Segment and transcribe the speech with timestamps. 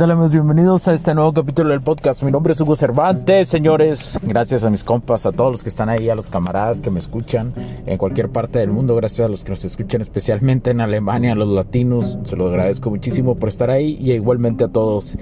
[0.00, 0.32] Tal amigos?
[0.32, 2.22] Bienvenidos a este nuevo capítulo del podcast.
[2.22, 4.18] Mi nombre es Hugo Cervantes, señores.
[4.22, 6.98] Gracias a mis compas, a todos los que están ahí, a los camaradas que me
[6.98, 7.52] escuchan
[7.84, 8.96] en cualquier parte del mundo.
[8.96, 12.18] Gracias a los que nos escuchan especialmente en Alemania, a los latinos.
[12.24, 15.18] Se los agradezco muchísimo por estar ahí y igualmente a todos.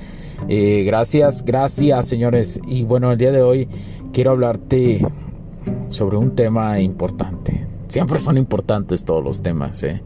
[0.46, 2.60] Eh, gracias, gracias señores.
[2.68, 3.66] Y bueno, el día de hoy
[4.12, 5.04] quiero hablarte
[5.88, 7.66] sobre un tema importante.
[7.88, 10.02] Siempre son importantes todos los temas, ¿eh?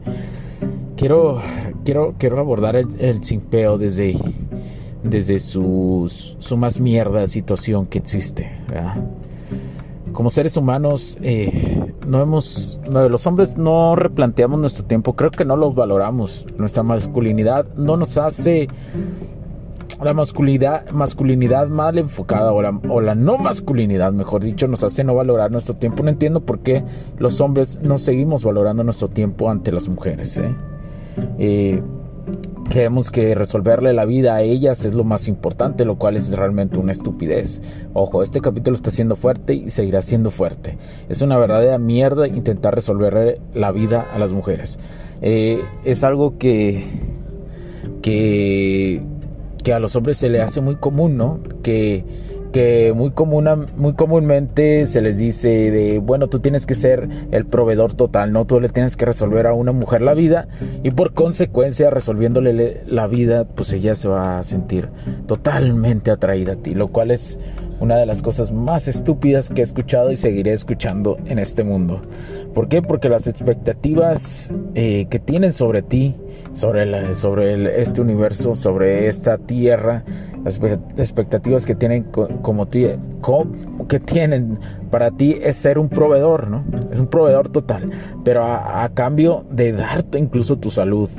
[1.03, 1.41] Quiero,
[1.83, 4.17] quiero, quiero abordar el, el simpeo desde
[5.03, 6.09] desde su,
[6.39, 8.49] su más mierda situación que existe.
[10.13, 15.57] Como seres humanos, eh, no hemos, los hombres no replanteamos nuestro tiempo, creo que no
[15.57, 16.45] los valoramos.
[16.57, 18.69] Nuestra masculinidad no nos hace
[20.01, 25.03] la masculinidad, masculinidad mal enfocada o la, o la, no masculinidad, mejor dicho, nos hace
[25.03, 26.01] no valorar nuestro tiempo.
[26.01, 26.81] No entiendo por qué
[27.17, 30.37] los hombres no seguimos valorando nuestro tiempo ante las mujeres.
[30.37, 30.55] ¿eh?
[31.37, 31.81] Eh,
[32.69, 36.79] Creemos que resolverle la vida a ellas es lo más importante, lo cual es realmente
[36.79, 37.61] una estupidez.
[37.93, 40.77] Ojo, este capítulo está siendo fuerte y seguirá siendo fuerte.
[41.09, 44.77] Es una verdadera mierda intentar resolverle la vida a las mujeres.
[45.21, 46.83] Eh, es algo que,
[48.01, 49.03] que,
[49.63, 51.41] que a los hombres se le hace muy común, ¿no?
[51.61, 52.05] Que
[52.53, 53.11] que muy,
[53.75, 58.45] muy comúnmente se les dice de, bueno, tú tienes que ser el proveedor total, ¿no?
[58.45, 60.47] Tú le tienes que resolver a una mujer la vida
[60.83, 64.89] y por consecuencia resolviéndole la vida, pues ella se va a sentir
[65.27, 67.39] totalmente atraída a ti, lo cual es
[67.79, 72.01] una de las cosas más estúpidas que he escuchado y seguiré escuchando en este mundo.
[72.53, 72.81] ¿Por qué?
[72.81, 76.15] Porque las expectativas eh, que tienen sobre ti,
[76.53, 80.03] sobre, sobre este universo, sobre esta tierra,
[80.43, 80.59] las
[80.97, 82.79] expectativas que tienen como tú,
[83.87, 84.59] que tienen
[84.91, 86.63] para ti es ser un proveedor, ¿no?
[86.91, 87.89] Es un proveedor total,
[88.23, 91.09] pero a, cambio de darte incluso tu salud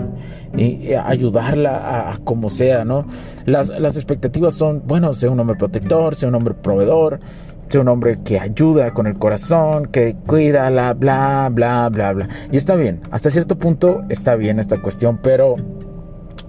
[0.57, 3.07] y, ayudarla a, como sea, ¿no?
[3.47, 7.21] Las, las expectativas son, bueno, sea un hombre protector, sea un hombre proveedor,
[7.69, 12.29] sea un hombre que ayuda con el corazón, que cuida, la bla, bla, bla, bla.
[12.53, 15.57] Y está bien, hasta cierto punto está bien esta cuestión, pero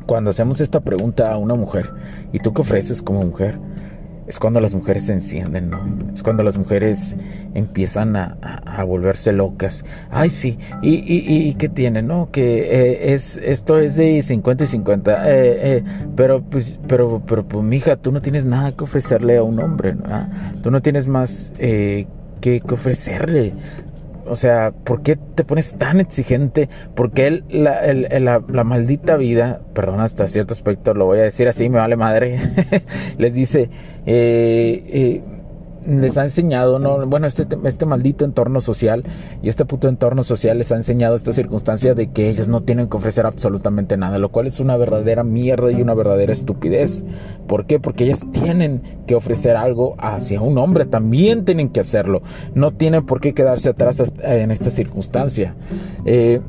[0.06, 1.92] cuando hacemos esta pregunta a una mujer,
[2.32, 3.58] ¿y tú qué ofreces como mujer?
[4.28, 5.86] Es cuando las mujeres se encienden, ¿no?
[6.12, 7.16] Es cuando las mujeres
[7.54, 9.86] empiezan a, volverse locas.
[10.10, 12.30] Ay, sí, ¿y, y, y qué tiene, no?
[12.32, 15.12] Que eh, es, esto es de 50 y 50.
[15.12, 15.84] Eh, eh,
[16.16, 19.94] pero, pues, pero, pero, pues, mija, tú no tienes nada que ofrecerle a un hombre,
[19.94, 20.06] ¿no?
[20.08, 20.28] Ah,
[20.64, 22.08] tú no tienes más que,
[22.42, 23.54] que ofrecerle
[24.28, 26.70] o sea, ¿por qué te pones tan exigente?
[26.96, 31.70] Porque él, la, la, maldita vida, perdón, hasta cierto aspecto lo voy a decir así,
[31.70, 32.40] me vale madre,
[33.18, 33.70] les dice,
[34.06, 35.22] eh, eh
[35.86, 37.06] les ha enseñado, ¿no?
[37.06, 39.04] bueno, este, este maldito entorno social
[39.42, 42.88] y este puto entorno social les ha enseñado esta circunstancia de que ellas no tienen
[42.88, 47.04] que ofrecer absolutamente nada, lo cual es una verdadera mierda y una verdadera estupidez.
[47.48, 47.80] ¿Por qué?
[47.80, 52.22] Porque ellas tienen que ofrecer algo hacia un hombre, también tienen que hacerlo,
[52.54, 55.56] no tienen por qué quedarse atrás en esta circunstancia.
[56.06, 56.42] Eh,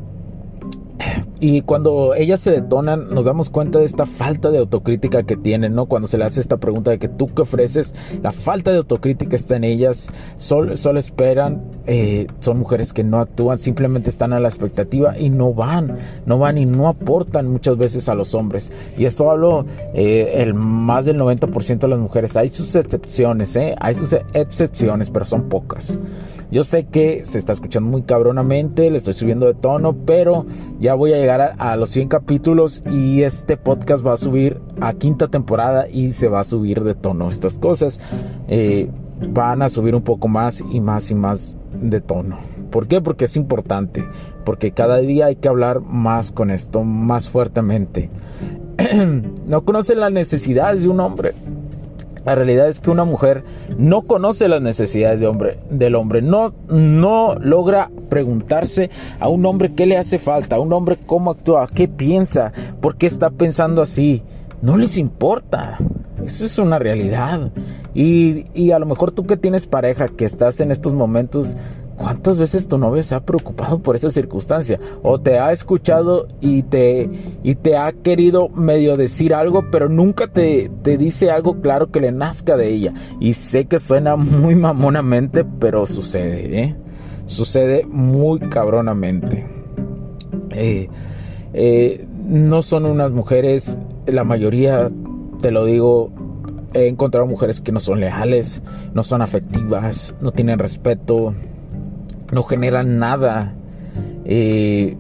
[1.38, 5.74] y cuando ellas se detonan, nos damos cuenta de esta falta de autocrítica que tienen,
[5.74, 5.86] ¿no?
[5.86, 9.36] Cuando se le hace esta pregunta de que tú que ofreces, la falta de autocrítica
[9.36, 10.08] está en ellas,
[10.38, 15.28] solo, solo esperan, eh, son mujeres que no actúan, simplemente están a la expectativa y
[15.28, 18.72] no van, no van y no aportan muchas veces a los hombres.
[18.96, 23.75] Y esto hablo, eh, el más del 90% de las mujeres, hay sus excepciones, ¿eh?
[23.78, 25.96] Hay sus excepciones, pero son pocas.
[26.50, 30.46] Yo sé que se está escuchando muy cabronamente, le estoy subiendo de tono, pero
[30.78, 34.94] ya voy a llegar a, los 100 capítulos y este podcast va a subir a
[34.94, 37.28] quinta temporada y se va a subir de tono.
[37.28, 38.00] Estas cosas
[38.48, 38.88] eh,
[39.28, 42.38] van a subir un poco más y más y más de tono.
[42.70, 43.00] ¿Por qué?
[43.00, 44.04] Porque es importante,
[44.44, 48.10] porque cada día hay que hablar más con esto, más fuertemente.
[49.46, 51.34] no conocen las necesidades de un hombre.
[52.26, 53.44] La realidad es que una mujer
[53.78, 58.90] no conoce las necesidades de hombre, del hombre, no, no logra preguntarse
[59.20, 62.96] a un hombre qué le hace falta, a un hombre cómo actúa, qué piensa, por
[62.96, 64.23] qué está pensando así.
[64.61, 65.78] no les importa.
[66.25, 67.52] Eso es una realidad.
[67.94, 71.56] Y, y, a lo mejor tú que tienes pareja, que estás en estos momentos,
[71.96, 74.78] ¿cuántas veces tu novia se ha preocupado por esa circunstancia?
[75.02, 77.10] O te ha escuchado y te,
[77.43, 82.00] y te ha querido medio decir algo, pero nunca te, te dice algo claro que
[82.00, 82.94] le nazca de ella.
[83.20, 86.76] Y sé que suena muy mamonamente, pero sucede, ¿eh?
[87.26, 89.46] Sucede muy cabronamente.
[90.50, 90.88] Eh,
[91.52, 94.90] eh, no son unas mujeres, la mayoría,
[95.40, 96.10] te lo digo,
[96.75, 98.62] he encontrado mujeres que no son leales,
[98.94, 101.34] no son afectivas, no tienen respeto,
[102.32, 103.55] no generan nada.
[104.25, 104.96] Eh,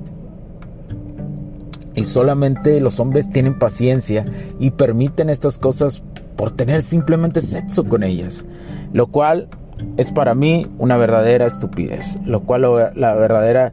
[1.94, 4.24] y solamente los hombres tienen paciencia
[4.60, 6.02] y permiten estas cosas
[6.36, 8.44] por tener simplemente sexo con ellas.
[8.92, 9.48] Lo cual
[9.96, 12.18] es para mí una verdadera estupidez.
[12.24, 13.72] Lo cual la verdadera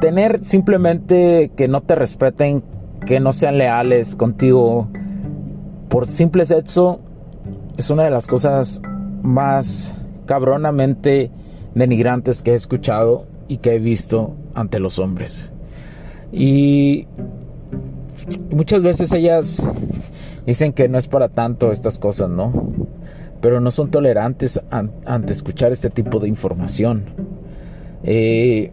[0.00, 2.64] tener simplemente que no te respeten,
[3.06, 4.88] que no sean leales contigo
[5.88, 7.00] por simple sexo
[7.76, 8.82] es una de las cosas
[9.22, 9.94] más
[10.32, 11.30] cabronamente
[11.74, 15.52] denigrantes que he escuchado y que he visto ante los hombres.
[16.32, 17.06] Y
[18.50, 19.62] muchas veces ellas
[20.46, 22.50] dicen que no es para tanto estas cosas, ¿no?
[23.42, 27.04] Pero no son tolerantes ante escuchar este tipo de información.
[28.02, 28.72] Eh,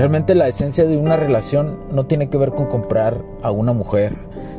[0.00, 4.16] Realmente la esencia de una relación no tiene que ver con comprar a una mujer,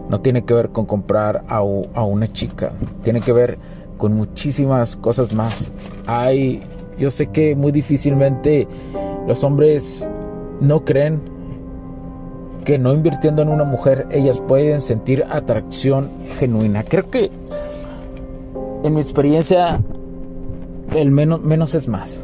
[0.07, 2.73] no tiene que ver con comprar a, una chica,
[3.03, 3.57] tiene que ver
[3.97, 5.71] con muchísimas cosas más.
[6.05, 6.61] Hay,
[6.99, 8.67] yo sé que muy difícilmente
[9.27, 10.07] los hombres
[10.59, 11.19] no creen
[12.63, 16.83] que no invirtiendo en una mujer ellas pueden sentir atracción genuina.
[16.83, 17.31] Creo que
[18.83, 19.81] en mi experiencia
[20.93, 22.23] el menos, menos es más.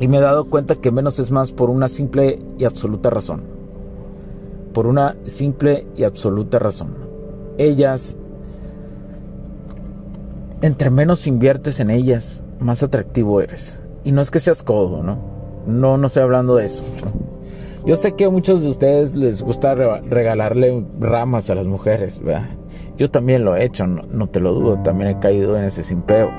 [0.00, 3.42] Y me he dado cuenta que menos es más por una simple y absoluta razón.
[4.72, 6.96] Por una simple y absoluta razón.
[7.58, 8.16] Ellas,
[10.62, 13.80] entre menos inviertes en ellas, más atractivo eres.
[14.02, 15.18] Y no es que seas codo, ¿no?
[15.66, 16.82] No, no estoy hablando de eso.
[17.86, 22.50] Yo sé que a muchos de ustedes les gusta regalarle ramas a las mujeres, ¿verdad?
[22.96, 25.82] Yo también lo he hecho, no, no te lo dudo, también he caído en ese
[25.82, 26.30] simpeo.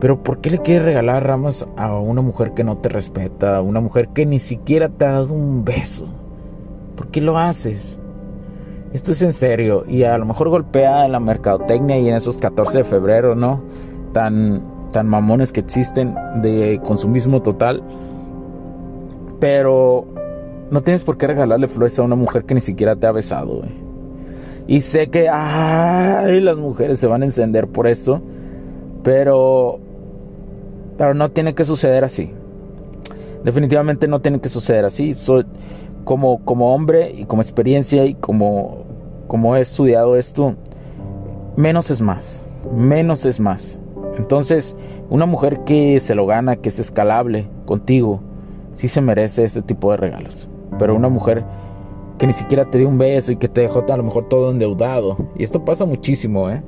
[0.00, 3.62] Pero ¿por qué le quieres regalar ramas a una mujer que no te respeta, a
[3.62, 6.06] una mujer que ni siquiera te ha dado un beso?
[6.96, 7.98] ¿Por qué lo haces?
[8.92, 12.38] Esto es en serio y a lo mejor golpea en la mercadotecnia y en esos
[12.38, 13.60] 14 de febrero, ¿no?
[14.12, 14.62] Tan,
[14.92, 17.82] tan mamones que existen de consumismo total.
[19.40, 20.06] Pero
[20.70, 23.62] no tienes por qué regalarle flores a una mujer que ni siquiera te ha besado,
[24.66, 28.20] Y sé que, ay, las mujeres se van a encender por esto.
[29.02, 29.80] Pero
[30.98, 32.32] pero no tiene que suceder así.
[33.44, 35.14] Definitivamente no tiene que suceder así.
[35.14, 35.46] Soy,
[36.04, 38.84] como, como hombre y como experiencia y como,
[39.28, 40.56] como he estudiado esto,
[41.56, 42.42] menos es más.
[42.74, 43.78] Menos es más.
[44.16, 44.76] Entonces,
[45.08, 48.20] una mujer que se lo gana, que es escalable contigo,
[48.74, 50.48] sí se merece este tipo de regalos.
[50.80, 51.44] Pero una mujer
[52.18, 54.50] que ni siquiera te dio un beso y que te dejó a lo mejor todo
[54.50, 55.16] endeudado.
[55.36, 56.60] Y esto pasa muchísimo, ¿eh?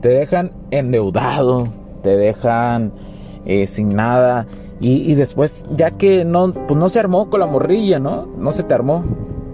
[0.00, 1.68] Te dejan endeudado,
[2.02, 2.92] te dejan
[3.46, 4.46] eh, sin nada.
[4.82, 8.26] Y, después, ya que no, pues no se armó con la morrilla, ¿no?
[8.38, 9.04] No se te armó,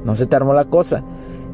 [0.05, 1.02] no se te armó la cosa.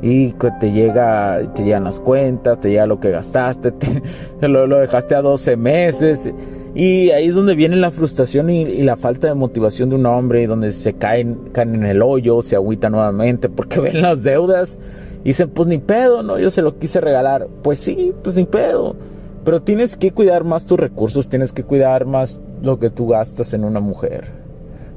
[0.03, 3.73] Y te llega, te llegan las cuentas, te llega lo que gastaste,
[4.41, 6.31] te, lo, dejaste a 12 meses.
[6.75, 10.47] Y ahí es donde viene la frustración y, la falta de motivación de un hombre,
[10.47, 14.79] donde se caen, caen en el hoyo, se agüita nuevamente, porque ven las deudas
[15.25, 16.39] y dicen, pues ni pedo, ¿no?
[16.39, 17.49] Yo se lo quise regalar.
[17.62, 18.97] Pues sí, pues ni pedo
[19.45, 23.55] Pero tienes que cuidar más tus recursos, tienes que cuidar más lo que tú gastas
[23.55, 24.43] en una mujer.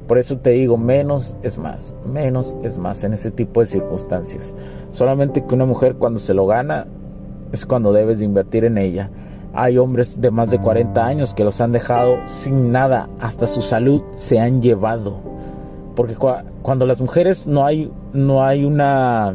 [0.07, 4.53] Por eso te digo, menos es más, menos es más en ese tipo de circunstancias.
[4.91, 6.85] Solamente que una mujer cuando se lo gana
[7.51, 9.09] es cuando debes de invertir en ella.
[9.53, 13.63] Hay hombres de más de 40 años que los han dejado sin nada, hasta su
[13.63, 15.17] salud se han llevado.
[15.95, 16.15] Porque
[16.61, 19.33] cuando las mujeres no hay, no hay una,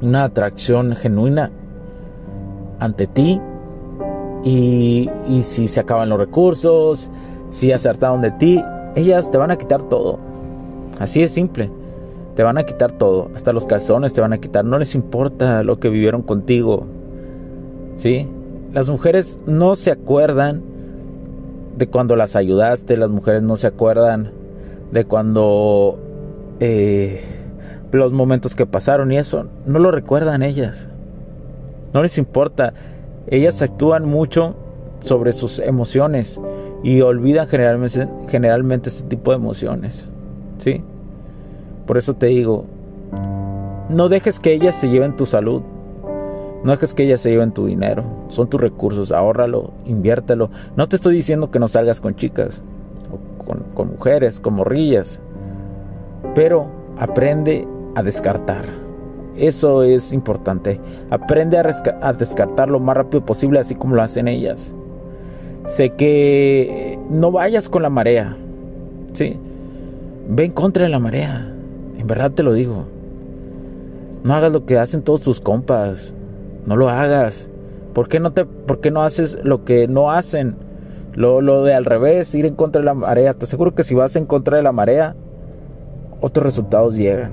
[0.00, 1.52] una atracción genuina
[2.80, 3.40] ante ti,
[4.44, 7.10] y, y si se acaban los recursos,
[7.50, 8.62] si acertaron de ti,
[8.94, 10.18] ellas te van a quitar todo.
[10.98, 11.70] Así de simple.
[12.34, 13.30] Te van a quitar todo.
[13.34, 14.64] Hasta los calzones te van a quitar.
[14.64, 16.86] No les importa lo que vivieron contigo.
[17.96, 18.26] ¿Sí?
[18.72, 20.62] Las mujeres no se acuerdan
[21.76, 24.30] de cuando las ayudaste, las mujeres no se acuerdan
[24.92, 25.98] de cuando
[26.60, 27.22] eh,
[27.92, 30.88] los momentos que pasaron y eso, no lo recuerdan ellas.
[31.92, 32.72] No les importa.
[33.26, 34.54] Ellas actúan mucho
[35.00, 36.40] sobre sus emociones
[36.82, 40.08] y olvidan generalmente, este tipo de emociones.
[40.58, 40.82] ¿Sí?
[41.86, 42.64] Por eso te digo,
[43.88, 45.62] no dejes que ellas se lleven tu salud.
[46.64, 48.04] No dejes que ellas se lleven tu dinero.
[48.28, 49.10] Son tus recursos.
[49.10, 50.50] Ahórralo, inviértelo.
[50.76, 52.62] No te estoy diciendo que no salgas con chicas,
[53.10, 55.18] o con, con mujeres, con morrillas.
[56.34, 56.66] Pero
[56.98, 58.81] aprende a descartar.
[59.36, 60.78] Eso es importante.
[61.10, 64.74] Aprende a, descartar lo más rápido posible, así como lo hacen ellas.
[65.66, 68.36] Sé que no vayas con la marea.
[69.12, 69.38] ¿sí?
[70.28, 71.52] Ve en contra de la marea.
[71.98, 72.84] En verdad te lo digo.
[74.22, 76.14] No hagas lo que hacen todos tus compas.
[76.66, 77.48] No lo hagas.
[77.94, 80.56] ¿Por qué no, te, por qué no haces lo que no hacen?
[81.14, 83.34] Lo, lo de al revés, ir en contra de la marea.
[83.34, 85.14] Te aseguro que si vas en contra de la marea,
[86.20, 87.32] otros resultados llegan.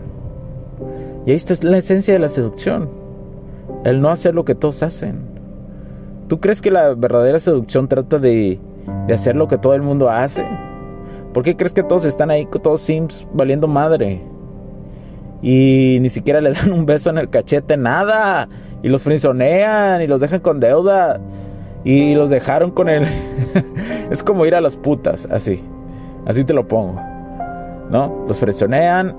[1.25, 2.89] Y ahí está la esencia de la seducción.
[3.83, 5.21] El no hacer lo que todos hacen.
[6.27, 8.59] ¿Tú crees que la verdadera seducción trata de,
[9.13, 10.45] hacer lo que todo el mundo hace?
[11.33, 14.21] ¿Por qué crees que todos están ahí, todos sims, valiendo madre?
[15.41, 18.47] Y ni siquiera le dan un beso en el cachete, nada
[18.81, 21.19] y los frisonean y los dejan con deuda
[21.83, 23.05] y los dejaron con el
[24.11, 25.63] es como ir a las putas, así.
[26.25, 27.01] Así te lo pongo.
[27.89, 28.25] ¿No?
[28.27, 29.15] Los frisonean,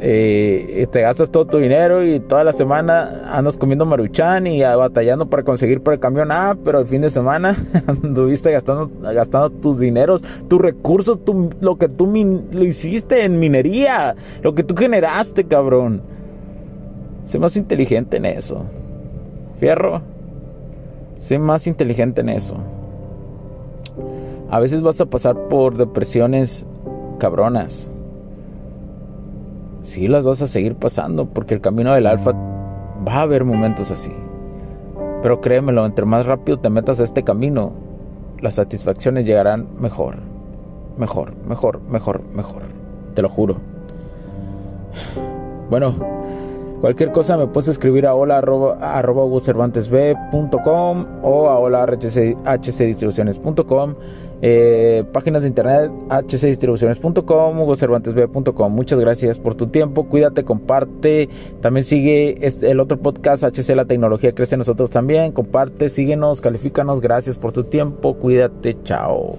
[0.00, 5.26] eh, te gastas todo tu dinero y toda la semana andas comiendo maruchan y batallando
[5.26, 6.30] para conseguir por el camión.
[6.30, 11.18] Ah, pero el fin de semana anduviste gastando, gastando tus dineros, tus recursos,
[11.60, 16.02] lo que tú lo hiciste en minería, lo que tú generaste, cabrón.
[17.24, 18.64] Sé más inteligente en eso.
[19.58, 20.02] Fierro,
[21.18, 22.56] sé más inteligente en eso.
[24.50, 26.64] A veces vas a pasar por depresiones
[27.18, 27.90] cabronas.
[29.80, 33.90] Sí, las vas a seguir pasando porque el camino del alfa va a haber momentos
[33.90, 34.12] así.
[35.22, 37.72] Pero créemelo, entre más rápido te metas a este camino,
[38.40, 40.16] las satisfacciones llegarán mejor.
[40.96, 42.62] Mejor, mejor, mejor, mejor.
[43.14, 43.56] Te lo juro.
[45.70, 45.94] Bueno,
[46.80, 49.38] Cualquier cosa me puedes escribir a hola arroba, arroba o
[51.48, 53.94] a hola hcdistribuciones.com
[54.40, 60.04] eh, páginas de internet hcdistribuciones.com hugocervantesb.com muchas gracias por tu tiempo.
[60.04, 61.28] Cuídate comparte.
[61.60, 65.32] También sigue este, el otro podcast HC la tecnología crece en nosotros también.
[65.32, 67.00] Comparte síguenos califícanos.
[67.00, 68.14] Gracias por tu tiempo.
[68.14, 69.38] Cuídate chao